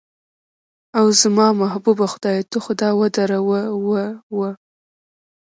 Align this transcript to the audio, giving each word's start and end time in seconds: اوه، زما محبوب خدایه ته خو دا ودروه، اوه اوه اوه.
اوه، 0.97 1.11
زما 1.23 1.47
محبوب 1.61 1.97
خدایه 2.11 2.43
ته 2.51 2.57
خو 2.63 2.71
دا 2.81 2.89
ودروه، 2.99 3.39
اوه 3.41 3.59
اوه 3.75 4.03
اوه. 4.33 4.49